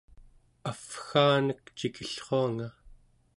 [0.69, 2.67] avvgaanek cikillruanga